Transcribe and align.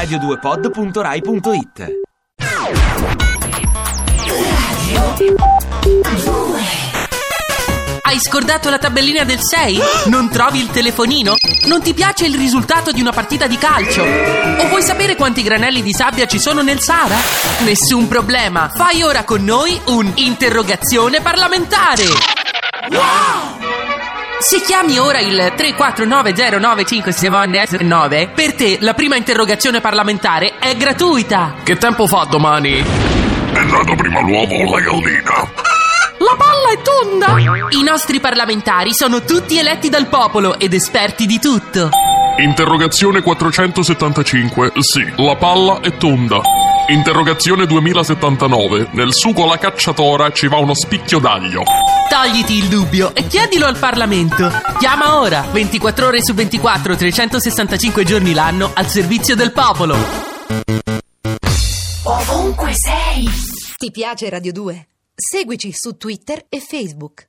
radio2pod.rai.it 0.00 1.98
Hai 8.02 8.18
scordato 8.18 8.70
la 8.70 8.78
tabellina 8.78 9.24
del 9.24 9.38
6? 9.40 9.78
Non 10.06 10.30
trovi 10.30 10.60
il 10.60 10.70
telefonino? 10.70 11.34
Non 11.66 11.82
ti 11.82 11.92
piace 11.92 12.24
il 12.24 12.34
risultato 12.34 12.92
di 12.92 13.00
una 13.02 13.12
partita 13.12 13.46
di 13.46 13.58
calcio? 13.58 14.02
O 14.02 14.68
vuoi 14.68 14.82
sapere 14.82 15.16
quanti 15.16 15.42
granelli 15.42 15.82
di 15.82 15.92
sabbia 15.92 16.26
ci 16.26 16.40
sono 16.40 16.62
nel 16.62 16.80
Sahara? 16.80 17.18
Nessun 17.60 18.08
problema, 18.08 18.70
fai 18.74 19.02
ora 19.02 19.24
con 19.24 19.44
noi 19.44 19.78
un'interrogazione 19.84 21.20
parlamentare! 21.20 22.04
Se 24.40 24.60
chiami 24.62 24.98
ora 24.98 25.20
il 25.20 25.52
34909579, 25.54 28.30
per 28.34 28.54
te 28.54 28.78
la 28.80 28.94
prima 28.94 29.16
interrogazione 29.16 29.82
parlamentare 29.82 30.54
è 30.58 30.74
gratuita. 30.76 31.56
Che 31.62 31.76
tempo 31.76 32.06
fa 32.06 32.24
domani? 32.24 32.78
È 32.78 33.62
nato 33.64 33.94
prima 33.94 34.20
l'uovo 34.20 34.54
o 34.54 34.64
la 34.64 34.80
gallina? 34.80 35.46
La 36.18 36.34
palla 36.38 36.70
è 36.72 36.80
tonda! 36.82 37.34
I 37.68 37.82
nostri 37.82 38.18
parlamentari 38.18 38.94
sono 38.94 39.22
tutti 39.24 39.58
eletti 39.58 39.90
dal 39.90 40.06
popolo 40.06 40.58
ed 40.58 40.72
esperti 40.72 41.26
di 41.26 41.38
tutto. 41.38 41.90
Interrogazione 42.38 43.20
475. 43.20 44.72
Sì, 44.78 45.06
la 45.16 45.36
palla 45.36 45.80
è 45.80 45.94
tonda. 45.98 46.40
Interrogazione 46.90 47.66
2079. 47.66 48.88
Nel 48.94 49.14
sugo 49.14 49.44
alla 49.44 49.58
cacciatora 49.58 50.32
ci 50.32 50.48
va 50.48 50.56
uno 50.56 50.74
spicchio 50.74 51.20
d'aglio. 51.20 51.62
Togliti 52.08 52.54
il 52.54 52.66
dubbio 52.66 53.14
e 53.14 53.28
chiedilo 53.28 53.66
al 53.66 53.78
Parlamento. 53.78 54.50
Chiama 54.76 55.20
ora, 55.20 55.42
24 55.52 56.08
ore 56.08 56.20
su 56.20 56.34
24, 56.34 56.96
365 56.96 58.02
giorni 58.04 58.34
l'anno, 58.34 58.72
al 58.74 58.88
servizio 58.88 59.36
del 59.36 59.52
popolo. 59.52 59.96
Ovunque 62.02 62.72
sei. 62.74 63.24
Ti 63.76 63.90
piace 63.92 64.28
Radio 64.28 64.52
2? 64.52 64.88
Seguici 65.14 65.70
su 65.72 65.96
Twitter 65.96 66.44
e 66.48 66.58
Facebook. 66.58 67.28